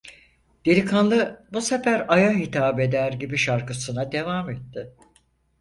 Delikanlı, 0.65 1.47
bu 1.53 1.61
sefer 1.61 2.05
aya 2.07 2.31
hitap 2.31 2.79
eder 2.79 3.13
gibi, 3.13 3.37
şarkısına 3.37 4.11
devam 4.11 4.49
etti. 4.49 4.95